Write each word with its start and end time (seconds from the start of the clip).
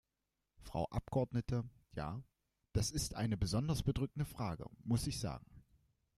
Frau 0.61 0.85
Abgeordnete, 0.89 1.63
ja, 1.93 2.23
das 2.73 2.89
ist 2.89 3.13
eine 3.13 3.37
besonders 3.37 3.83
bedrückende 3.83 4.25
Frage, 4.25 4.65
muss 4.83 5.05
ich 5.05 5.19
sagen. 5.19 5.45